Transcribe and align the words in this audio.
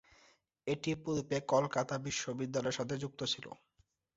এটি 0.67 0.91
পূর্বে 1.03 1.37
কলকাতা 1.51 1.95
বিশ্ববিদ্যালয়ের 2.05 2.77
সাথে 2.79 2.95
যুক্ত 3.03 3.21
ছিল। 3.33 3.45